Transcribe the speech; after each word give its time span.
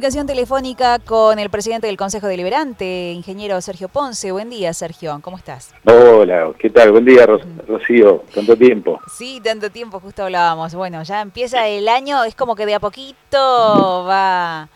comunicación 0.00 0.26
telefónica 0.26 0.98
con 0.98 1.38
el 1.38 1.50
presidente 1.50 1.86
del 1.86 1.98
Consejo 1.98 2.26
Deliberante, 2.26 3.12
ingeniero 3.12 3.60
Sergio 3.60 3.88
Ponce. 3.88 4.32
Buen 4.32 4.48
día, 4.48 4.72
Sergio. 4.72 5.20
¿Cómo 5.20 5.36
estás? 5.36 5.74
Hola, 5.84 6.54
¿qué 6.58 6.70
tal? 6.70 6.92
Buen 6.92 7.04
día, 7.04 7.26
Rocío. 7.26 8.24
Tanto 8.34 8.56
tiempo. 8.56 8.98
Sí, 9.14 9.42
tanto 9.44 9.68
tiempo, 9.68 10.00
justo 10.00 10.22
hablábamos. 10.22 10.74
Bueno, 10.74 11.02
ya 11.02 11.20
empieza 11.20 11.68
el 11.68 11.86
año, 11.86 12.24
es 12.24 12.34
como 12.34 12.56
que 12.56 12.64
de 12.64 12.76
a 12.76 12.80
poquito 12.80 14.06
va, 14.08 14.70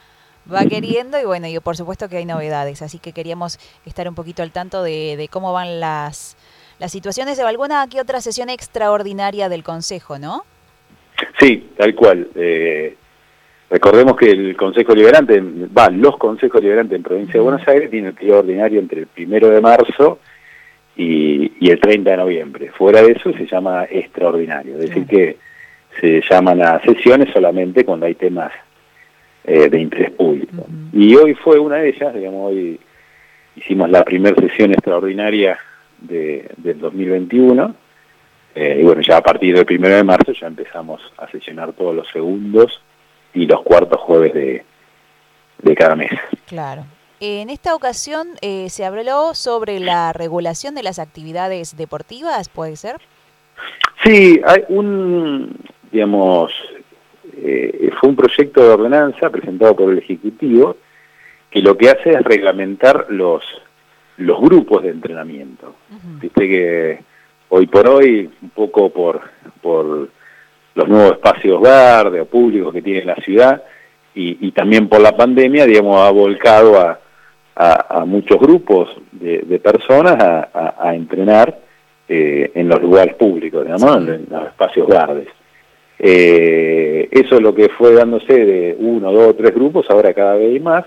va 0.52 0.66
queriendo 0.66 1.18
y 1.18 1.24
bueno, 1.24 1.46
y 1.46 1.58
por 1.58 1.78
supuesto 1.78 2.10
que 2.10 2.18
hay 2.18 2.26
novedades, 2.26 2.82
así 2.82 2.98
que 2.98 3.12
queríamos 3.12 3.58
estar 3.86 4.06
un 4.06 4.14
poquito 4.14 4.42
al 4.42 4.52
tanto 4.52 4.82
de, 4.82 5.26
cómo 5.30 5.54
van 5.54 5.80
las, 5.80 6.36
las 6.78 6.92
situaciones 6.92 7.38
de 7.38 7.44
alguna 7.44 7.88
que 7.88 7.98
otra 7.98 8.20
sesión 8.20 8.50
extraordinaria 8.50 9.48
del 9.48 9.62
Consejo, 9.62 10.18
¿no? 10.18 10.44
Sí, 11.40 11.70
tal 11.78 11.94
cual. 11.94 12.28
Eh, 12.34 12.98
Recordemos 13.74 14.16
que 14.16 14.30
el 14.30 14.56
Consejo 14.56 14.94
Liberante, 14.94 15.42
va, 15.76 15.90
los 15.90 16.16
Consejos 16.16 16.62
Liberantes 16.62 16.94
en 16.94 17.02
Provincia 17.02 17.32
de 17.32 17.40
Buenos 17.40 17.66
Aires 17.66 17.90
tienen 17.90 18.10
el 18.10 18.14
periodo 18.14 18.38
ordinario 18.38 18.78
entre 18.78 19.00
el 19.00 19.08
primero 19.08 19.50
de 19.50 19.60
marzo 19.60 20.20
y, 20.96 21.68
el 21.68 21.80
30 21.80 22.08
de 22.08 22.16
noviembre. 22.16 22.70
Fuera 22.70 23.02
de 23.02 23.10
eso 23.10 23.32
se 23.32 23.46
llama 23.46 23.84
extraordinario, 23.90 24.74
es 24.74 24.90
decir 24.90 25.06
que 25.08 25.38
se 26.00 26.22
llaman 26.30 26.62
a 26.62 26.80
sesiones 26.82 27.30
solamente 27.32 27.84
cuando 27.84 28.06
hay 28.06 28.14
temas 28.14 28.52
eh, 29.42 29.68
de 29.68 29.80
interés 29.80 30.12
público. 30.12 30.68
Y 30.92 31.16
hoy 31.16 31.34
fue 31.34 31.58
una 31.58 31.78
de 31.78 31.88
ellas, 31.88 32.14
digamos, 32.14 32.52
hoy 32.52 32.78
hicimos 33.56 33.90
la 33.90 34.04
primera 34.04 34.40
sesión 34.40 34.70
extraordinaria 34.70 35.58
de, 35.98 36.48
del 36.58 36.78
2021, 36.78 37.74
eh, 38.54 38.78
y 38.80 38.84
bueno, 38.84 39.00
ya 39.00 39.16
a 39.16 39.22
partir 39.22 39.56
del 39.56 39.66
primero 39.66 39.96
de 39.96 40.04
marzo 40.04 40.30
ya 40.30 40.46
empezamos 40.46 41.02
a 41.18 41.28
sesionar 41.28 41.72
todos 41.72 41.92
los 41.92 42.06
segundos 42.12 42.80
y 43.34 43.46
los 43.46 43.62
cuartos 43.62 44.00
jueves 44.00 44.32
de, 44.32 44.64
de 45.58 45.74
cada 45.74 45.96
mes. 45.96 46.12
Claro. 46.46 46.84
En 47.20 47.48
esta 47.48 47.74
ocasión 47.74 48.28
eh, 48.42 48.68
se 48.70 48.84
habló 48.84 49.34
sobre 49.34 49.80
la 49.80 50.12
regulación 50.12 50.74
de 50.74 50.82
las 50.82 50.98
actividades 50.98 51.76
deportivas, 51.76 52.48
¿puede 52.48 52.76
ser? 52.76 52.96
Sí, 54.02 54.40
hay 54.44 54.64
un, 54.68 55.56
digamos, 55.90 56.52
eh, 57.36 57.90
fue 57.98 58.10
un 58.10 58.16
proyecto 58.16 58.62
de 58.62 58.68
ordenanza 58.70 59.30
presentado 59.30 59.74
por 59.74 59.90
el 59.90 59.98
Ejecutivo 59.98 60.76
que 61.50 61.60
lo 61.60 61.78
que 61.78 61.88
hace 61.88 62.10
es 62.10 62.22
reglamentar 62.22 63.06
los, 63.08 63.42
los 64.16 64.40
grupos 64.40 64.82
de 64.82 64.90
entrenamiento. 64.90 65.76
Viste 66.20 66.48
que 66.48 67.04
hoy 67.48 67.66
por 67.68 67.88
hoy, 67.88 68.28
un 68.42 68.50
poco 68.50 68.90
por, 68.90 69.22
por 69.62 70.10
los 70.74 70.88
nuevos 70.88 71.12
espacios 71.12 71.60
verdes 71.60 72.22
o 72.22 72.26
públicos 72.26 72.72
que 72.72 72.82
tiene 72.82 73.04
la 73.04 73.16
ciudad 73.16 73.62
y, 74.16 74.52
también 74.52 74.88
por 74.88 75.00
la 75.00 75.16
pandemia, 75.16 75.66
digamos, 75.66 76.00
ha 76.00 76.10
volcado 76.10 76.78
a, 76.78 77.00
a, 77.56 78.04
muchos 78.04 78.38
grupos 78.38 78.88
de, 79.10 79.58
personas 79.58 80.16
a, 80.20 80.94
entrenar 80.94 81.58
eh, 82.08 82.50
en 82.54 82.68
los 82.68 82.80
lugares 82.80 83.14
públicos, 83.14 83.64
digamos, 83.64 84.08
en, 84.08 84.26
los 84.30 84.46
espacios 84.46 84.86
verdes. 84.86 85.28
Eh, 85.98 87.08
eso 87.10 87.36
es 87.36 87.40
lo 87.40 87.54
que 87.54 87.68
fue 87.70 87.94
dándose 87.94 88.32
de 88.32 88.76
uno, 88.78 89.10
dos 89.10 89.30
o 89.30 89.34
tres 89.34 89.54
grupos, 89.54 89.86
ahora 89.90 90.14
cada 90.14 90.36
vez 90.36 90.62
más. 90.62 90.84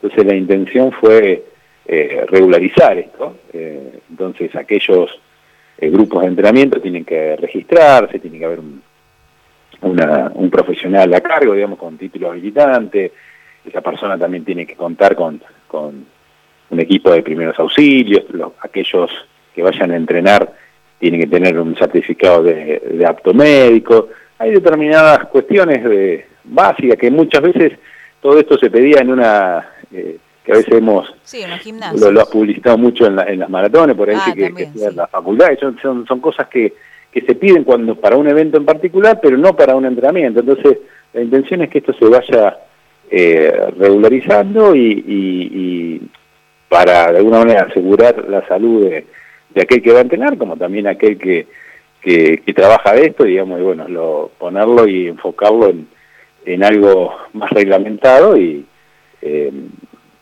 Entonces 0.00 0.24
la 0.24 0.36
intención 0.36 0.92
fue 0.92 1.44
eh, 1.86 2.24
regularizar 2.28 2.98
esto. 2.98 3.36
entonces 3.52 4.54
aquellos 4.54 5.10
grupos 5.80 6.22
de 6.22 6.28
entrenamiento 6.28 6.80
tienen 6.80 7.04
que 7.04 7.36
registrarse, 7.36 8.18
tiene 8.18 8.38
que 8.38 8.44
haber 8.44 8.60
un, 8.60 8.82
un 9.82 10.50
profesional 10.50 11.12
a 11.14 11.20
cargo, 11.20 11.54
digamos, 11.54 11.78
con 11.78 11.96
título 11.96 12.30
habilitante. 12.30 13.12
Esa 13.64 13.80
persona 13.80 14.18
también 14.18 14.44
tiene 14.44 14.66
que 14.66 14.74
contar 14.74 15.14
con, 15.14 15.40
con 15.68 16.06
un 16.70 16.80
equipo 16.80 17.10
de 17.10 17.22
primeros 17.22 17.58
auxilios. 17.58 18.24
aquellos 18.60 19.10
que 19.54 19.62
vayan 19.62 19.90
a 19.90 19.96
entrenar 19.96 20.52
tienen 20.98 21.20
que 21.20 21.26
tener 21.26 21.58
un 21.58 21.74
certificado 21.76 22.42
de, 22.42 23.04
apto 23.06 23.32
médico. 23.32 24.08
Hay 24.38 24.52
determinadas 24.52 25.26
cuestiones 25.26 25.82
de, 25.82 26.26
básicas 26.44 26.96
que 26.96 27.10
muchas 27.10 27.42
veces 27.42 27.72
todo 28.20 28.38
esto 28.38 28.58
se 28.58 28.70
pedía 28.70 29.00
en 29.00 29.10
una... 29.10 29.66
Eh, 29.92 30.18
que 30.44 30.52
a 30.52 30.56
veces 30.56 30.72
hemos 30.72 31.14
sí, 31.22 31.44
lo, 31.98 32.10
lo, 32.10 32.22
has 32.22 32.28
publicitado 32.28 32.78
mucho 32.78 33.04
en, 33.04 33.18
en 33.18 33.40
las 33.40 33.50
maratones, 33.50 33.94
por 33.94 34.08
ahí 34.08 34.16
ah, 34.18 34.32
que, 34.34 34.54
que, 34.54 34.62
en 34.62 34.96
la 34.96 35.06
facultad, 35.06 35.48
son, 35.60 35.78
son, 35.82 36.06
son 36.06 36.18
cosas 36.18 36.48
que, 36.48 36.72
que 37.12 37.22
se 37.22 37.34
piden 37.34 37.64
cuando 37.64 37.96
para 37.96 38.16
un 38.16 38.28
evento 38.28 38.56
en 38.56 38.64
particular, 38.64 39.18
pero 39.20 39.36
no 39.36 39.56
para 39.56 39.74
un 39.74 39.84
entrenamiento. 39.84 40.40
Entonces, 40.40 40.78
la 41.12 41.22
intención 41.22 41.62
es 41.62 41.70
que 41.70 41.78
esto 41.78 41.92
se 41.94 42.04
vaya 42.06 42.58
eh, 43.10 43.52
regularizando 43.76 44.74
y, 44.74 46.00
para 46.68 47.10
de 47.10 47.18
alguna 47.18 47.40
manera 47.40 47.66
asegurar 47.68 48.28
la 48.28 48.46
salud 48.46 48.84
de, 48.84 49.04
aquel 49.60 49.82
que 49.82 49.92
va 49.92 49.98
a 49.98 50.02
entrenar, 50.02 50.38
como 50.38 50.56
también 50.56 50.86
aquel 50.86 51.18
que, 51.18 51.48
que, 52.00 52.40
trabaja 52.54 52.94
de 52.94 53.06
esto, 53.06 53.24
digamos, 53.24 53.58
y 53.58 53.62
bueno, 53.64 53.88
lo, 53.88 54.30
ponerlo 54.38 54.86
y 54.86 55.08
enfocarlo 55.08 55.68
en, 55.70 55.88
en 56.44 56.62
algo 56.62 57.12
más 57.32 57.50
reglamentado 57.50 58.36
y, 58.36 58.64
eh, 59.20 59.50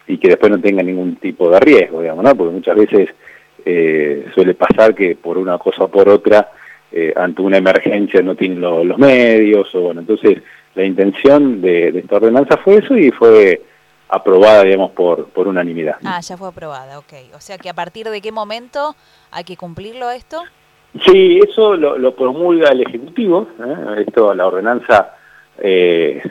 y 0.06 0.16
que 0.16 0.28
después 0.28 0.50
no 0.50 0.60
tenga 0.60 0.82
ningún 0.82 1.16
tipo 1.16 1.50
de 1.50 1.60
riesgo, 1.60 2.00
digamos, 2.00 2.24
¿no? 2.24 2.34
Porque 2.34 2.54
muchas 2.54 2.76
veces 2.76 3.10
eh, 3.64 4.24
suele 4.34 4.54
pasar 4.54 4.94
que 4.94 5.16
por 5.16 5.36
una 5.36 5.58
cosa 5.58 5.84
o 5.84 5.88
por 5.88 6.08
otra 6.08 6.50
eh, 6.90 7.12
ante 7.14 7.42
una 7.42 7.58
emergencia 7.58 8.22
no 8.22 8.34
tienen 8.34 8.60
los 8.60 8.98
medios, 8.98 9.74
o 9.74 9.80
bueno, 9.82 10.00
entonces 10.00 10.38
la 10.74 10.84
intención 10.84 11.60
de, 11.60 11.88
esta 11.88 12.16
ordenanza 12.16 12.56
fue 12.58 12.76
eso 12.76 12.96
y 12.96 13.10
fue 13.10 13.60
aprobada, 14.08 14.64
digamos, 14.64 14.92
por, 14.92 15.26
por 15.26 15.48
unanimidad. 15.48 15.96
Ah, 16.02 16.20
ya 16.20 16.38
fue 16.38 16.48
aprobada, 16.48 16.98
ok. 16.98 17.12
O 17.34 17.40
sea 17.40 17.58
que 17.58 17.68
a 17.68 17.74
partir 17.74 18.08
de 18.08 18.22
qué 18.22 18.32
momento 18.32 18.96
hay 19.30 19.44
que 19.44 19.56
cumplirlo 19.56 20.10
esto? 20.10 20.42
Sí, 21.04 21.40
eso 21.46 21.76
lo, 21.76 22.14
promulga 22.14 22.70
el 22.70 22.80
Ejecutivo, 22.80 23.48
¿eh? 23.62 24.04
esto, 24.06 24.34
la 24.34 24.46
ordenanza, 24.46 25.14
eh, 25.58 26.22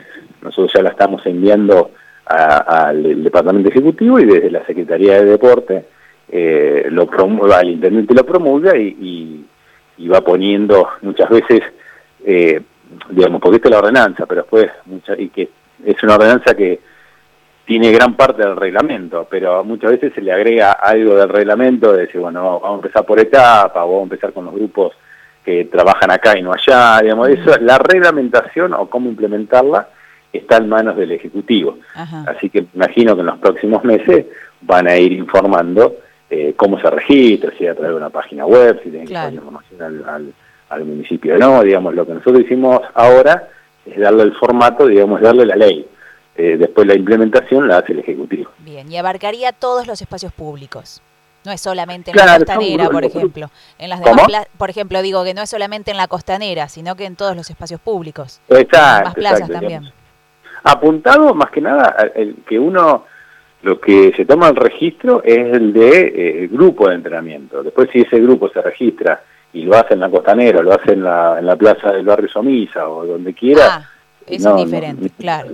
nosotros 0.42 0.72
ya 0.74 0.82
la 0.82 0.90
estamos 0.90 1.24
enviando 1.24 1.92
al 2.26 3.22
Departamento 3.22 3.70
Ejecutivo 3.70 4.18
y 4.18 4.26
desde 4.26 4.50
la 4.50 4.66
Secretaría 4.66 5.22
de 5.22 5.24
Deporte 5.24 5.84
lo 6.90 7.06
promulga, 7.06 7.60
el 7.60 7.70
Intendente 7.70 8.12
lo 8.12 8.26
promulga 8.26 8.76
y 8.76 8.96
y 9.00 9.46
va 10.06 10.20
poniendo 10.20 10.88
muchas 11.02 11.28
veces, 11.28 11.62
eh, 12.24 12.60
digamos, 13.10 13.40
porque 13.40 13.56
esta 13.56 13.68
es 13.68 13.72
la 13.72 13.78
ordenanza, 13.78 14.26
pero 14.26 14.42
después, 14.42 14.70
y 15.18 15.28
que 15.30 15.48
es 15.84 16.02
una 16.02 16.14
ordenanza 16.14 16.54
que 16.54 16.80
tiene 17.64 17.90
gran 17.92 18.14
parte 18.14 18.42
del 18.42 18.56
reglamento, 18.56 19.26
pero 19.30 19.62
muchas 19.64 19.90
veces 19.90 20.12
se 20.14 20.22
le 20.22 20.32
agrega 20.32 20.72
algo 20.72 21.16
del 21.16 21.28
reglamento, 21.28 21.92
de 21.92 22.02
decir, 22.02 22.20
bueno, 22.20 22.60
vamos 22.60 22.78
a 22.78 22.86
empezar 22.86 23.04
por 23.04 23.18
etapa, 23.18 23.80
vamos 23.80 24.00
a 24.00 24.02
empezar 24.04 24.32
con 24.32 24.46
los 24.46 24.54
grupos 24.54 24.94
que 25.44 25.66
trabajan 25.66 26.10
acá 26.10 26.38
y 26.38 26.42
no 26.42 26.52
allá, 26.52 27.00
digamos, 27.02 27.28
eso, 27.28 27.54
la 27.60 27.78
reglamentación 27.78 28.72
o 28.72 28.88
cómo 28.88 29.10
implementarla 29.10 29.88
está 30.32 30.58
en 30.58 30.68
manos 30.68 30.96
del 30.96 31.12
Ejecutivo. 31.12 31.78
Así 32.26 32.50
que 32.50 32.66
imagino 32.74 33.14
que 33.14 33.20
en 33.20 33.26
los 33.26 33.38
próximos 33.38 33.84
meses 33.84 34.26
van 34.60 34.88
a 34.88 34.96
ir 34.96 35.12
informando 35.12 35.96
eh, 36.30 36.54
cómo 36.56 36.78
se 36.80 36.90
registra, 36.90 37.52
si 37.56 37.66
a 37.66 37.74
través 37.74 37.92
de 37.92 37.96
una 37.96 38.10
página 38.10 38.44
web, 38.44 38.80
si 38.82 38.90
tienen 38.90 39.08
que 39.08 39.14
dar 39.14 39.32
información 39.32 40.04
al, 40.06 40.34
al, 40.68 40.84
municipio 40.84 41.38
no, 41.38 41.62
digamos, 41.62 41.94
lo 41.94 42.06
que 42.06 42.14
nosotros 42.14 42.40
hicimos 42.40 42.80
ahora 42.94 43.48
es 43.86 43.98
darle 43.98 44.24
el 44.24 44.34
formato, 44.34 44.86
digamos, 44.86 45.20
darle 45.20 45.46
la 45.46 45.56
ley. 45.56 45.88
Eh, 46.36 46.56
después 46.56 46.86
la 46.86 46.94
implementación 46.94 47.66
la 47.66 47.78
hace 47.78 47.92
el 47.92 48.00
Ejecutivo. 48.00 48.50
Bien, 48.58 48.90
y 48.92 48.96
abarcaría 48.96 49.52
todos 49.52 49.86
los 49.86 50.00
espacios 50.00 50.32
públicos. 50.32 51.02
No 51.44 51.52
es 51.52 51.60
solamente 51.60 52.10
en 52.10 52.16
la 52.16 52.36
costanera, 52.36 52.88
por 52.90 53.04
ejemplo. 53.04 53.50
En 53.78 53.88
las 53.88 54.00
demás 54.00 54.46
por 54.56 54.70
ejemplo, 54.70 55.00
digo 55.02 55.24
que 55.24 55.34
no 55.34 55.42
es 55.42 55.50
solamente 55.50 55.90
en 55.90 55.96
la 55.96 56.06
costanera, 56.08 56.68
sino 56.68 56.94
que 56.94 57.06
en 57.06 57.16
todos 57.16 57.34
los 57.34 57.48
espacios 57.48 57.80
públicos. 57.80 58.40
Exacto. 58.50 59.08
En 59.08 59.14
plazas 59.14 59.48
también. 59.48 59.90
Apuntado 60.62 61.34
más 61.34 61.50
que 61.50 61.60
nada 61.60 61.96
el 62.14 62.36
que 62.46 62.58
uno 62.58 63.04
lo 63.62 63.80
que 63.80 64.12
se 64.16 64.24
toma 64.24 64.48
el 64.48 64.56
registro 64.56 65.22
es 65.24 65.38
el 65.38 65.72
de 65.72 66.12
eh, 66.14 66.48
grupo 66.48 66.88
de 66.88 66.94
entrenamiento. 66.94 67.62
Después 67.62 67.88
si 67.92 68.00
ese 68.00 68.20
grupo 68.20 68.48
se 68.50 68.62
registra 68.62 69.22
y 69.52 69.62
lo 69.62 69.76
hace 69.76 69.94
en 69.94 70.00
la 70.00 70.10
costanera, 70.10 70.62
lo 70.62 70.72
hace 70.72 70.92
en 70.92 71.02
la, 71.02 71.38
en 71.38 71.46
la 71.46 71.56
plaza 71.56 71.92
del 71.92 72.06
barrio 72.06 72.28
Somisa 72.28 72.88
o 72.88 73.04
donde 73.04 73.34
quiera. 73.34 73.62
Ah, 73.66 73.88
es 74.26 74.44
diferente, 74.56 75.10
claro. 75.18 75.50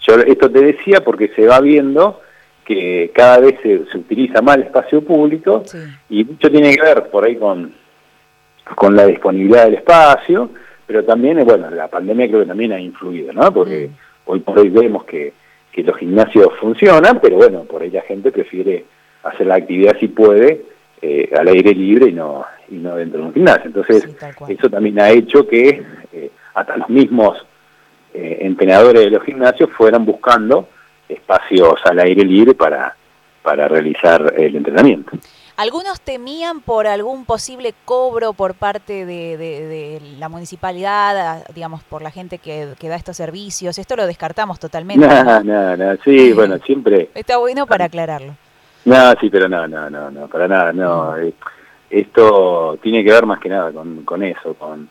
Yo 0.00 0.14
esto 0.14 0.50
te 0.50 0.60
decía 0.60 1.02
porque 1.02 1.28
se 1.34 1.46
va 1.46 1.60
viendo 1.60 2.20
que 2.64 3.10
cada 3.14 3.38
vez 3.38 3.58
se, 3.62 3.76
utiliza 3.96 4.42
más 4.42 4.56
el 4.56 4.64
espacio 4.64 5.02
público 5.02 5.62
y 6.10 6.24
mucho 6.24 6.50
tiene 6.50 6.74
que 6.74 6.82
ver 6.82 7.08
por 7.08 7.24
ahí 7.24 7.36
con, 7.36 7.72
con 8.74 8.94
la 8.94 9.06
disponibilidad 9.06 9.64
del 9.64 9.74
espacio, 9.74 10.50
pero 10.86 11.04
también, 11.04 11.42
bueno, 11.44 11.70
la 11.70 11.88
pandemia 11.88 12.28
creo 12.28 12.40
que 12.40 12.46
también 12.46 12.72
ha 12.72 12.80
influido, 12.80 13.32
¿no? 13.32 13.52
Porque 13.52 13.88
mm. 13.88 14.30
hoy 14.30 14.40
por 14.40 14.58
hoy 14.58 14.68
vemos 14.68 15.04
que 15.04 15.32
que 15.78 15.84
los 15.84 15.96
gimnasios 15.96 16.48
funcionan, 16.58 17.20
pero 17.20 17.36
bueno, 17.36 17.62
por 17.62 17.82
ahí 17.82 17.90
la 17.90 18.02
gente 18.02 18.32
prefiere 18.32 18.84
hacer 19.22 19.46
la 19.46 19.54
actividad 19.54 19.96
si 20.00 20.08
puede 20.08 20.64
eh, 21.00 21.30
al 21.38 21.46
aire 21.46 21.72
libre 21.72 22.08
y 22.08 22.12
no, 22.12 22.44
y 22.68 22.74
no 22.74 22.96
dentro 22.96 23.20
de 23.20 23.26
un 23.28 23.32
gimnasio. 23.32 23.66
Entonces, 23.66 24.08
eso 24.48 24.68
también 24.68 24.98
ha 24.98 25.10
hecho 25.10 25.46
que 25.46 25.80
eh, 26.12 26.30
hasta 26.54 26.78
los 26.78 26.88
mismos 26.88 27.46
eh, 28.12 28.38
entrenadores 28.40 29.04
de 29.04 29.10
los 29.10 29.22
gimnasios 29.22 29.70
fueran 29.70 30.04
buscando 30.04 30.68
espacios 31.08 31.74
al 31.84 32.00
aire 32.00 32.24
libre 32.24 32.54
para, 32.54 32.96
para 33.40 33.68
realizar 33.68 34.34
el 34.36 34.56
entrenamiento. 34.56 35.12
Algunos 35.58 36.00
temían 36.00 36.60
por 36.60 36.86
algún 36.86 37.24
posible 37.24 37.74
cobro 37.84 38.32
por 38.32 38.54
parte 38.54 39.04
de, 39.04 40.00
la 40.16 40.28
municipalidad, 40.28 41.44
digamos, 41.52 41.82
por 41.82 42.00
la 42.00 42.12
gente 42.12 42.38
que, 42.38 42.76
da 42.80 42.94
estos 42.94 43.16
servicios. 43.16 43.76
Esto 43.76 43.96
lo 43.96 44.06
descartamos 44.06 44.60
totalmente. 44.60 45.04
No, 45.04 45.42
no, 45.42 45.76
no, 45.76 45.96
sí, 46.04 46.32
bueno, 46.32 46.58
siempre... 46.58 47.10
Está 47.12 47.38
bueno 47.38 47.66
para 47.66 47.86
aclararlo. 47.86 48.36
No, 48.84 49.12
sí, 49.20 49.28
pero 49.30 49.48
no, 49.48 49.66
no, 49.66 49.90
no, 49.90 50.12
no, 50.12 50.28
para 50.28 50.46
nada, 50.46 50.72
no. 50.72 51.16
Eh, 51.16 51.34
esto 51.90 52.78
tiene 52.80 53.02
que 53.02 53.10
ver 53.10 53.26
más 53.26 53.40
que 53.40 53.48
nada 53.48 53.72
con, 53.72 54.04
con 54.04 54.22
eso, 54.22 54.54
con 54.54 54.88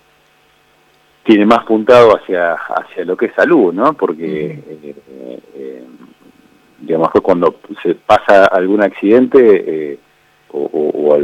tiene 1.23 1.45
más 1.45 1.63
puntado 1.63 2.17
hacia 2.17 2.55
hacia 2.55 3.05
lo 3.05 3.15
que 3.15 3.27
es 3.27 3.33
salud, 3.35 3.73
¿no? 3.73 3.93
Porque 3.93 4.61
eh, 4.67 4.95
eh, 5.55 5.83
digamos 6.79 7.09
que 7.13 7.21
cuando 7.21 7.55
se 7.81 7.95
pasa 7.95 8.47
algún 8.47 8.83
accidente 8.83 9.99
o, 10.51 11.19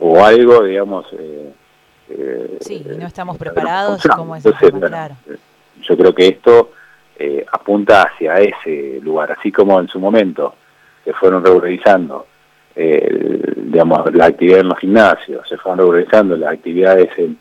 o, 0.00 0.24
algo, 0.24 0.64
digamos... 0.64 1.06
Eh, 1.12 2.58
sí, 2.60 2.84
no 2.98 3.06
estamos 3.06 3.38
preparados, 3.38 4.02
como 4.16 4.34
es 4.36 4.44
claro. 4.44 5.14
Yo 5.82 5.96
creo 5.96 6.14
que 6.14 6.28
esto 6.28 6.72
apunta 7.52 8.02
hacia 8.02 8.34
ese 8.36 8.98
lugar, 9.02 9.32
así 9.32 9.52
como 9.52 9.78
en 9.78 9.88
su 9.88 10.00
momento 10.00 10.54
se 11.04 11.12
fueron 11.12 11.44
regularizando 11.44 12.26
digamos, 12.74 14.12
la 14.14 14.26
actividad 14.26 14.60
en 14.60 14.68
los 14.68 14.78
gimnasios, 14.78 15.46
se 15.48 15.56
fueron 15.58 15.78
regularizando 15.78 16.36
las 16.36 16.52
actividades 16.52 17.10
en, 17.18 17.38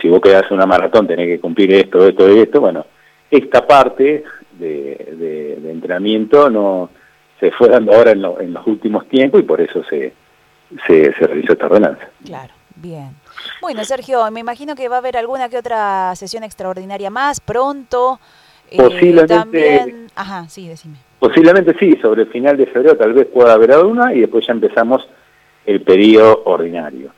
si 0.00 0.08
vos 0.08 0.20
quedás 0.20 0.50
una 0.50 0.66
maratón 0.66 1.06
tenés 1.06 1.26
que 1.26 1.40
cumplir 1.40 1.72
esto, 1.74 2.06
esto 2.06 2.34
y 2.34 2.40
esto, 2.40 2.60
bueno, 2.60 2.86
esta 3.30 3.66
parte 3.66 4.24
de, 4.58 5.58
entrenamiento 5.70 6.50
no 6.50 6.90
se 7.38 7.50
fue 7.52 7.68
dando 7.68 7.92
ahora 7.92 8.12
en, 8.12 8.22
los 8.22 8.66
últimos 8.66 9.06
tiempos 9.08 9.40
y 9.40 9.44
por 9.44 9.60
eso 9.60 9.84
se, 9.84 10.12
se, 10.86 11.10
realizó 11.12 11.52
esta 11.52 11.66
ordenanza. 11.66 12.08
Claro, 12.24 12.52
bien. 12.76 13.10
Bueno, 13.60 13.84
Sergio, 13.84 14.30
me 14.30 14.40
imagino 14.40 14.74
que 14.74 14.88
va 14.88 14.96
a 14.96 14.98
haber 14.98 15.16
alguna 15.16 15.48
que 15.48 15.58
otra 15.58 16.14
sesión 16.16 16.44
extraordinaria 16.44 17.10
más 17.10 17.40
pronto. 17.40 18.18
Eh, 18.70 18.76
Posiblemente. 18.76 20.06
Ajá, 20.14 20.48
sí, 20.48 20.68
decime. 20.68 20.96
Posiblemente 21.18 21.74
sí, 21.78 21.96
sobre 22.02 22.22
el 22.22 22.28
final 22.28 22.56
de 22.56 22.66
febrero 22.66 22.96
tal 22.96 23.12
vez 23.12 23.26
pueda 23.26 23.54
haber 23.54 23.72
alguna 23.72 24.12
y 24.12 24.20
después 24.20 24.46
ya 24.46 24.52
empezamos 24.52 25.08
el 25.64 25.82
periodo 25.82 26.42
ordinario. 26.44 27.10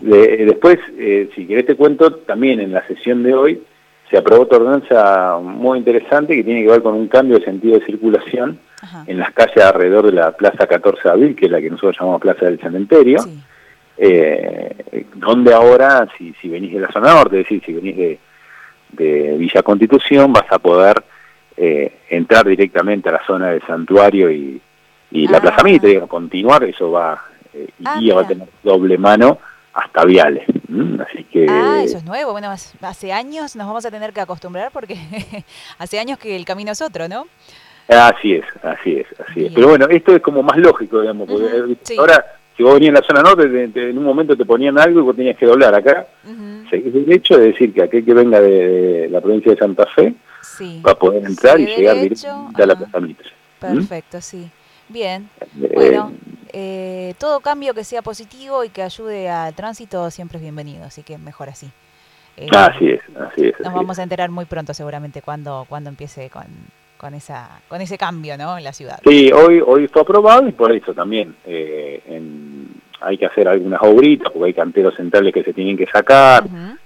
después, 0.00 0.78
eh, 0.96 1.30
si 1.34 1.46
querés 1.46 1.66
te 1.66 1.76
cuento, 1.76 2.14
también 2.14 2.60
en 2.60 2.72
la 2.72 2.86
sesión 2.86 3.22
de 3.22 3.34
hoy 3.34 3.62
se 4.10 4.16
aprobó 4.16 4.42
otra 4.42 4.58
ordenanza 4.58 5.38
muy 5.40 5.78
interesante 5.78 6.34
que 6.34 6.44
tiene 6.44 6.62
que 6.62 6.70
ver 6.70 6.82
con 6.82 6.94
un 6.94 7.08
cambio 7.08 7.38
de 7.38 7.44
sentido 7.44 7.78
de 7.78 7.84
circulación 7.84 8.58
en 9.06 9.18
las 9.18 9.32
calles 9.32 9.64
alrededor 9.64 10.06
de 10.06 10.12
la 10.12 10.32
Plaza 10.32 10.66
14 10.66 11.02
de 11.02 11.10
Abril, 11.10 11.36
que 11.36 11.46
es 11.46 11.50
la 11.50 11.60
que 11.60 11.68
nosotros 11.68 11.96
llamamos 11.98 12.20
Plaza 12.20 12.46
del 12.46 12.60
Cementerio, 12.60 13.18
eh, 13.96 15.04
donde 15.14 15.52
ahora, 15.52 16.06
si, 16.16 16.32
si 16.40 16.48
venís 16.48 16.72
de 16.72 16.80
la 16.80 16.92
zona 16.92 17.12
norte, 17.14 17.40
es 17.40 17.44
decir, 17.44 17.62
si 17.66 17.72
venís 17.72 17.96
de, 17.96 18.18
de 18.92 19.36
Villa 19.36 19.62
Constitución, 19.62 20.32
vas 20.32 20.50
a 20.50 20.58
poder 20.58 21.02
eh, 21.56 21.92
entrar 22.08 22.46
directamente 22.46 23.08
a 23.08 23.12
la 23.12 23.26
zona 23.26 23.48
del 23.48 23.62
santuario 23.62 24.30
y, 24.30 24.60
la 25.10 25.40
Plaza 25.40 25.58
ah. 25.60 25.64
Mitre, 25.64 26.00
continuar, 26.02 26.62
eso 26.64 26.90
va, 26.92 27.20
eh, 27.52 27.68
y 28.00 28.10
ah, 28.10 28.14
va 28.14 28.20
a 28.20 28.26
tener 28.26 28.46
doble 28.62 28.96
mano 28.96 29.38
hasta 29.72 30.04
Viales. 30.04 30.46
Así 31.06 31.24
que... 31.24 31.46
Ah, 31.48 31.82
eso 31.82 31.98
es 31.98 32.04
nuevo. 32.04 32.32
Bueno, 32.32 32.50
hace 32.50 33.12
años 33.12 33.56
nos 33.56 33.66
vamos 33.66 33.86
a 33.86 33.90
tener 33.90 34.12
que 34.12 34.20
acostumbrar 34.20 34.70
porque 34.72 34.96
hace 35.78 35.98
años 35.98 36.18
que 36.18 36.36
el 36.36 36.44
camino 36.44 36.72
es 36.72 36.82
otro, 36.82 37.08
¿no? 37.08 37.26
Así 37.88 38.34
es, 38.34 38.44
así 38.62 38.96
es, 38.96 39.06
así 39.18 39.46
es. 39.46 39.52
Pero 39.54 39.68
bueno, 39.68 39.86
esto 39.88 40.14
es 40.14 40.20
como 40.20 40.42
más 40.42 40.58
lógico, 40.58 41.00
digamos, 41.00 41.26
porque 41.26 41.46
eh, 41.46 41.98
ahora 41.98 42.22
si 42.58 42.64
vos 42.64 42.74
venías 42.74 42.88
en 42.88 42.94
la 42.94 43.06
zona 43.06 43.22
norte, 43.22 43.70
en 43.88 43.96
un 43.96 44.04
momento 44.04 44.36
te 44.36 44.44
ponían 44.44 44.76
algo 44.80 44.98
y 44.98 45.02
vos 45.04 45.14
tenías 45.14 45.38
que 45.38 45.46
doblar 45.46 45.72
acá. 45.76 46.08
Seguís 46.68 46.92
derecho, 46.92 47.34
es 47.34 47.52
decir, 47.52 47.72
que 47.72 47.84
aquel 47.84 48.04
que 48.04 48.12
venga 48.12 48.40
de, 48.40 49.08
la 49.10 49.20
provincia 49.20 49.52
de 49.52 49.58
Santa 49.58 49.86
Fe 49.86 50.12
va 50.84 50.90
a 50.90 50.98
poder 50.98 51.24
entrar 51.24 51.60
y 51.60 51.66
llegar 51.66 52.00
directo 52.00 52.50
a 52.52 52.66
la 52.66 52.74
Plaza 52.74 52.98
Mitre. 52.98 53.30
Perfecto, 53.60 54.20
sí. 54.20 54.50
Bien. 54.88 55.28
Eh, 55.62 55.70
bueno, 55.72 56.12
eh, 56.52 57.14
todo 57.18 57.40
cambio 57.40 57.74
que 57.74 57.84
sea 57.84 58.02
positivo 58.02 58.64
y 58.64 58.70
que 58.70 58.82
ayude 58.82 59.28
al 59.28 59.54
tránsito 59.54 60.10
siempre 60.10 60.38
es 60.38 60.42
bienvenido, 60.42 60.84
así 60.84 61.02
que 61.02 61.18
mejor 61.18 61.48
así. 61.48 61.70
Eh, 62.36 62.48
así 62.56 62.90
es, 62.90 63.00
así 63.16 63.46
es. 63.46 63.60
Nos 63.60 63.74
vamos 63.74 63.98
a 63.98 64.02
enterar 64.02 64.30
muy 64.30 64.44
pronto 64.44 64.72
seguramente 64.74 65.22
cuando, 65.22 65.66
cuando 65.68 65.90
empiece 65.90 66.30
con, 66.30 66.46
con, 66.96 67.14
esa, 67.14 67.60
con 67.68 67.80
ese 67.80 67.98
cambio 67.98 68.36
¿no? 68.36 68.58
en 68.58 68.64
la 68.64 68.72
ciudad. 68.72 69.00
Sí, 69.04 69.32
hoy, 69.32 69.60
hoy 69.64 69.88
fue 69.88 70.02
aprobado 70.02 70.46
y 70.48 70.52
por 70.52 70.72
eso 70.72 70.94
también 70.94 71.34
hay 73.00 73.16
que 73.18 73.26
hacer 73.26 73.48
algunas 73.48 73.80
obritas, 73.82 74.30
porque 74.32 74.46
hay 74.46 74.54
canteros 74.54 74.94
centrales 74.94 75.32
que 75.32 75.44
se 75.44 75.52
tienen 75.52 75.76
que 75.76 75.86
sacar, 75.86 76.44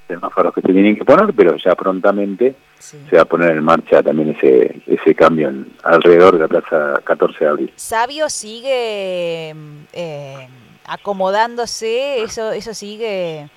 semáforos 0.09 0.55
que 0.55 0.61
se 0.61 0.73
tienen 0.73 0.97
que 0.97 1.05
poner, 1.05 1.33
pero 1.35 1.57
ya 1.57 1.75
prontamente 1.75 2.55
se 2.79 3.17
va 3.17 3.23
a 3.23 3.25
poner 3.27 3.53
en 3.53 3.65
marcha 3.65 4.03
también 4.03 4.31
ese, 4.31 4.83
ese 4.87 5.15
cambio 5.15 5.53
alrededor 5.85 6.35
de 6.35 6.41
la 6.41 6.49
Plaza 6.49 7.01
14 7.05 7.45
de 7.45 7.51
Abril. 7.51 7.73
Sabio 7.77 8.29
sigue 8.29 9.55
eh, 9.93 10.49
acomodándose, 10.87 12.23
eso, 12.23 12.53
eso 12.53 12.75
sigue... 12.75 13.49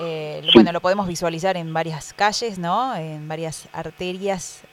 Eh, 0.00 0.42
bueno, 0.54 0.72
lo 0.72 0.80
podemos 0.80 1.06
visualizar 1.06 1.58
en 1.58 1.70
varias 1.74 2.14
calles, 2.14 2.58
¿no? 2.58 2.96
En 2.96 3.28
varias 3.28 3.68
arterias 3.74 4.64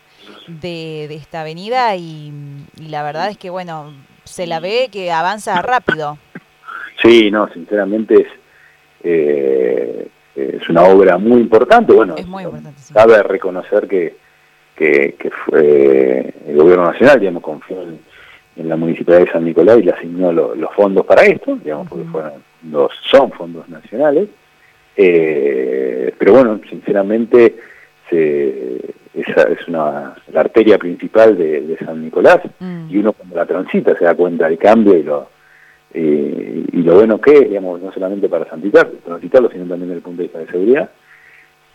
de, 0.48 1.07
de 1.10 1.15
esta 1.15 1.42
avenida 1.42 1.95
y, 1.95 2.31
la 2.77 3.04
verdad 3.04 3.30
es 3.30 3.38
que, 3.38 3.50
bueno, 3.50 3.94
se 4.24 4.48
la 4.48 4.60
ve 4.60 4.89
que 4.92 5.12
avanza 5.12 5.62
rápido. 5.62 6.18
Sí, 7.01 7.31
no, 7.31 7.48
sinceramente 7.50 8.16
es, 8.16 8.28
eh, 9.04 10.07
es 10.36 10.69
una 10.69 10.84
obra 10.84 11.18
muy 11.18 11.42
importante. 11.42 11.94
Bueno, 11.94 12.16
cabe 12.94 13.24
reconocer 13.24 13.88
que, 13.88 14.16
que, 14.75 15.31
fue 15.46 16.34
el 16.48 16.56
gobierno 16.56 16.86
nacional, 16.86 17.19
digamos, 17.19 17.44
confió 17.44 17.81
en, 17.81 18.00
la 18.68 18.75
municipalidad 18.75 19.25
de 19.25 19.31
San 19.31 19.46
Nicolás 19.46 19.80
y 19.80 19.84
le 19.84 19.92
asignó 19.92 20.34
los 20.34 20.74
fondos 20.75 21.06
para 21.06 21.24
esto, 21.24 21.56
digamos, 21.56 21.88
porque 21.88 22.04
fueron 22.06 22.34
los, 22.69 22.92
son 23.10 23.31
fondos 23.31 23.69
nacionales. 23.69 24.28
Eh, 24.98 26.13
pero 26.18 26.34
bueno, 26.34 26.60
sinceramente, 26.69 27.56
esa 28.12 29.44
es 29.44 29.66
una, 29.69 30.13
la 30.34 30.40
arteria 30.42 30.78
principal 30.78 31.38
de, 31.38 31.78
San 31.86 32.04
Nicolás 32.04 32.42
mm. 32.60 32.88
y 32.90 32.98
uno 32.98 33.13
cuando 33.13 33.38
la 33.38 33.46
transita 33.46 33.98
se 33.98 34.03
da 34.03 34.13
cuenta 34.13 34.50
del 34.50 34.58
cambio 34.58 34.98
y 34.98 35.03
lo 35.03 35.29
eh, 35.93 36.63
y 36.72 36.77
lo 36.84 36.96
bueno 36.96 37.19
que 37.19 37.31
es, 37.31 37.50
digamos, 37.50 37.81
no 37.81 37.91
solamente 37.91 38.29
para 38.29 38.46
transitarlo, 38.46 39.50
sino 39.50 39.65
también 39.65 39.81
desde 39.81 39.96
el 39.96 40.01
punto 40.01 40.17
de 40.17 40.24
vista 40.24 40.39
de 40.39 40.48
seguridad. 40.48 40.89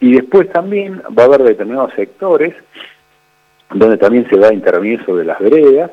Y 0.00 0.12
después 0.14 0.50
también 0.50 1.02
va 1.16 1.22
a 1.24 1.26
haber 1.26 1.42
determinados 1.42 1.92
sectores 1.94 2.54
donde 3.72 3.96
también 3.96 4.28
se 4.28 4.36
va 4.36 4.48
a 4.48 4.54
intervenir 4.54 5.04
sobre 5.04 5.24
las 5.24 5.38
veredas, 5.40 5.90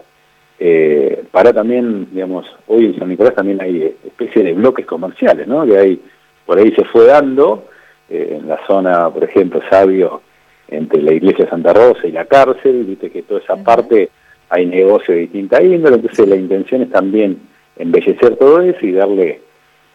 eh, 0.60 1.24
para 1.32 1.52
también, 1.54 2.10
digamos, 2.12 2.46
hoy 2.68 2.86
en 2.86 3.00
San 3.00 3.10
Nicolás 3.10 3.34
también 3.34 3.60
hay 3.62 3.96
especie 4.06 4.44
de 4.44 4.54
bloques 4.54 4.86
comerciales, 4.86 5.48
¿no? 5.48 5.66
Que 5.66 5.78
hay, 5.78 6.02
por 6.46 6.60
ahí 6.60 6.72
se 6.74 6.84
fue 6.86 7.08
dando, 7.08 7.66
eh, 8.10 8.38
en 8.40 8.48
la 8.48 8.60
zona, 8.68 9.10
por 9.10 9.24
ejemplo, 9.24 9.60
Sabio, 9.70 10.22
entre 10.68 11.02
la 11.02 11.14
iglesia 11.14 11.46
de 11.46 11.52
Santa 11.52 11.74
Rosa 11.74 12.06
y 12.06 12.12
la 12.12 12.26
cárcel, 12.26 12.84
viste 12.84 13.10
que 13.10 13.24
toda 13.24 13.40
esa 13.40 13.56
parte 13.56 14.10
hay 14.50 14.66
negocio 14.68 15.14
de 15.14 15.22
distinta 15.22 15.64
índole, 15.64 15.96
entonces 15.96 16.28
la 16.28 16.36
intención 16.36 16.84
es 16.84 16.92
también 16.92 17.40
embellecer 17.78 18.36
todo 18.38 18.62
eso 18.62 18.86
y 18.86 18.92
darle 18.92 19.42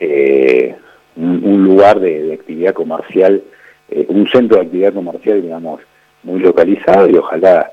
eh, 0.01 0.77
un, 1.17 1.65
lugar 1.65 2.01
de, 2.01 2.35
actividad 2.35 2.75
comercial, 2.75 3.43
eh, 3.89 4.07
un 4.09 4.29
centro 4.29 4.59
de 4.59 4.65
actividad 4.65 4.93
comercial, 4.93 5.43
digamos, 5.43 5.81
muy 6.23 6.41
localizado 6.41 7.09
y 7.09 7.17
ojalá 7.17 7.73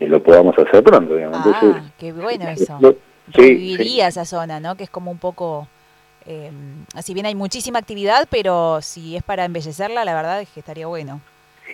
eh, 0.00 0.08
lo 0.08 0.22
podamos 0.22 0.56
hacer 0.58 0.82
pronto, 0.82 1.14
digamos. 1.14 1.38
Ah, 1.44 1.82
qué 1.98 2.12
bueno 2.12 2.48
eso. 2.48 2.78
Reviviría 3.30 4.08
esa 4.08 4.24
zona, 4.24 4.58
¿no? 4.58 4.76
Que 4.76 4.84
es 4.84 4.90
como 4.90 5.10
un 5.10 5.18
poco... 5.18 5.68
Eh, 6.26 6.50
si 7.02 7.14
bien 7.14 7.26
hay 7.26 7.34
muchísima 7.34 7.78
actividad, 7.78 8.26
pero 8.30 8.80
si 8.82 9.16
es 9.16 9.22
para 9.22 9.44
embellecerla, 9.44 10.04
la 10.04 10.14
verdad 10.14 10.40
es 10.42 10.48
que 10.50 10.60
estaría 10.60 10.86
bueno. 10.86 11.20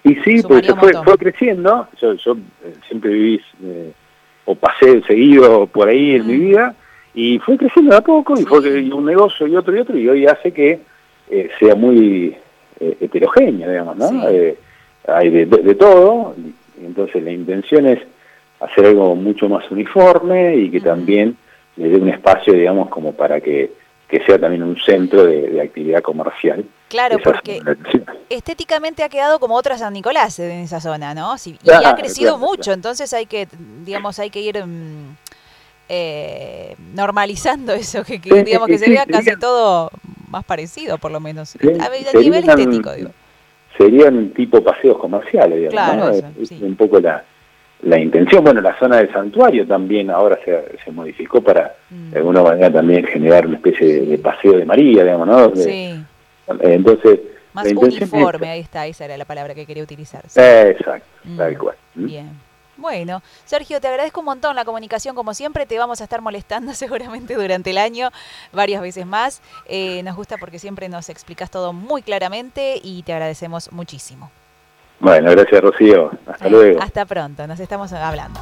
Y 0.04 0.14
sí, 0.16 0.43
porque 0.43 0.75
fue, 0.75 0.93
fue 1.04 1.19
creciendo. 1.19 1.88
Yo, 2.00 2.14
yo 2.14 2.37
siempre 2.88 3.11
viví 3.11 3.40
o 4.45 4.54
pasé 4.54 5.02
seguido 5.07 5.66
por 5.66 5.88
ahí 5.88 6.16
en 6.16 6.26
mi 6.26 6.37
vida 6.37 6.75
y 7.14 7.38
fue 7.38 7.56
creciendo 7.56 7.92
de 7.92 7.99
a 7.99 8.00
poco, 8.00 8.35
y 8.38 8.44
fue 8.44 8.59
un 8.92 9.04
negocio 9.04 9.47
y 9.47 9.56
otro 9.56 9.76
y 9.76 9.80
otro, 9.80 9.97
y 9.97 10.09
hoy 10.09 10.26
hace 10.26 10.52
que 10.52 10.80
eh, 11.30 11.50
sea 11.59 11.75
muy 11.75 12.37
eh, 12.80 12.97
heterogéneo, 13.00 13.71
digamos, 13.71 13.97
¿no? 13.97 14.28
Eh, 14.28 14.56
hay 15.06 15.30
de, 15.30 15.75
todo, 15.75 16.35
y 16.80 16.85
entonces 16.85 17.23
la 17.23 17.30
intención 17.30 17.87
es 17.87 18.00
hacer 18.61 18.87
algo 18.87 19.14
mucho 19.14 19.49
más 19.49 19.71
uniforme 19.71 20.56
y 20.56 20.71
que 20.71 20.80
también 20.80 21.37
le 21.76 21.88
dé 21.88 21.97
un 21.97 22.09
espacio, 22.09 22.52
digamos, 22.52 22.88
como 22.88 23.12
para 23.12 23.40
que 23.40 23.71
que 24.09 24.25
sea 24.25 24.38
también 24.38 24.62
un 24.62 24.76
centro 24.78 25.25
de, 25.25 25.61
actividad 25.61 26.02
comercial. 26.02 26.64
Claro, 26.88 27.18
porque 27.25 27.61
estéticamente 28.28 29.02
ha 29.02 29.09
quedado 29.09 29.40
como 29.40 29.56
otra 29.56 29.76
San 29.78 29.92
Nicolás 29.92 30.38
en 30.38 30.61
esa 30.61 30.80
zona, 30.80 31.14
¿no? 31.14 31.35
y 31.44 31.71
ha 31.71 31.97
crecido 31.97 32.38
mucho, 32.38 32.73
entonces 32.73 33.12
hay 33.12 33.26
que, 33.26 33.49
digamos, 33.85 34.18
hay 34.18 34.30
que 34.30 34.40
ir 34.40 34.64
mm, 34.64 35.16
eh, 35.88 36.76
normalizando 36.95 37.73
eso, 37.75 38.05
que, 38.05 38.19
digamos 38.19 38.69
que 38.69 38.79
se 38.79 38.91
vea 38.91 39.07
casi 39.07 39.37
todo 39.37 39.91
más 40.31 40.45
parecido, 40.45 40.99
por 40.99 41.12
lo 41.12 41.21
menos, 41.21 41.57
a, 41.57 42.19
nivel 42.19 42.49
estético, 42.49 42.93
digo. 42.93 43.11
Serían 43.79 44.31
tipo 44.31 44.62
paseos 44.62 44.99
comerciales, 44.99 45.59
digamos, 45.59 45.73
claro, 45.73 46.11
es, 46.41 46.50
un 46.53 46.76
poco 46.76 47.00
la, 47.00 47.25
la 47.83 47.99
intención. 47.99 48.45
Bueno, 48.45 48.61
la 48.61 48.79
zona 48.79 48.99
del 48.99 49.12
santuario 49.12 49.67
también 49.67 50.11
ahora 50.11 50.38
se, 50.45 50.79
se 50.85 50.93
modificó 50.93 51.41
para, 51.41 51.75
mm. 51.91 52.11
de 52.11 52.19
alguna 52.19 52.43
manera, 52.43 52.73
también 52.73 53.05
generar 53.05 53.47
una 53.47 53.57
especie 53.57 54.07
de, 54.07 54.19
paseo 54.19 54.53
de 54.59 54.64
María, 54.64 55.03
digamos, 55.03 55.26
¿no? 55.26 55.57
sí. 55.57 55.95
Entonces... 56.61 57.21
Más 57.53 57.73
uniforme, 57.73 58.50
ahí 58.50 58.61
está, 58.61 58.85
esa 58.88 59.05
era 59.05 59.17
la 59.17 59.25
palabra 59.25 59.55
que 59.55 59.64
quería 59.64 59.85
utilizar. 59.85 60.25
exacto, 60.25 61.07
mm. 61.23 61.37
tal 61.37 61.57
cual. 61.57 61.76
Bien. 61.95 62.31
Bueno, 62.76 63.23
Sergio, 63.45 63.81
te 63.81 63.88
agradezco 63.88 64.21
un 64.21 64.26
montón 64.26 64.57
la 64.57 64.64
comunicación, 64.64 65.14
como 65.14 65.35
siempre, 65.35 65.66
te 65.66 65.78
vamos 65.78 66.00
a 66.00 66.04
estar 66.04 66.21
molestando 66.21 66.73
seguramente 66.75 67.35
durante 67.35 67.71
el 67.71 67.78
año 67.78 68.11
varias 68.52 68.83
veces 68.83 69.07
más. 69.07 69.43
Eh, 69.66 70.02
nos 70.02 70.16
gusta 70.16 70.37
porque 70.38 70.59
siempre 70.59 70.88
nos 70.88 71.09
explicas 71.09 71.50
todo 71.50 71.73
muy 71.73 72.02
claramente 72.02 72.81
y 72.83 73.02
te 73.02 73.12
agradecemos 73.12 73.73
muchísimo. 73.73 74.31
Bueno, 75.00 75.31
gracias 75.33 75.61
Rocío. 75.61 76.11
Hasta 76.26 76.49
luego. 76.49 76.83
Hasta 76.83 77.04
pronto, 77.04 77.47
nos 77.47 77.61
estamos 77.61 77.93
hablando. 77.93 78.40